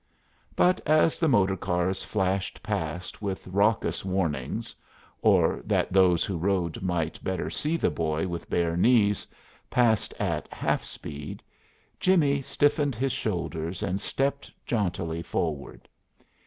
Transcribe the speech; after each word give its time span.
But 0.55 0.81
as 0.87 1.19
the 1.19 1.27
motor 1.27 1.55
cars 1.55 2.03
flashed 2.03 2.63
past 2.63 3.21
with 3.21 3.45
raucous 3.45 4.03
warnings, 4.03 4.73
or, 5.21 5.61
that 5.65 5.93
those 5.93 6.25
who 6.25 6.39
rode 6.39 6.81
might 6.81 7.23
better 7.23 7.51
see 7.51 7.77
the 7.77 7.91
boy 7.91 8.27
with 8.27 8.49
bare 8.49 8.75
knees, 8.75 9.27
passed 9.69 10.15
at 10.19 10.51
"half 10.51 10.83
speed," 10.83 11.43
Jimmie 11.99 12.41
stiffened 12.41 12.95
his 12.95 13.11
shoulders 13.13 13.83
and 13.83 14.01
stepped 14.01 14.51
jauntily 14.65 15.21
forward. 15.21 15.87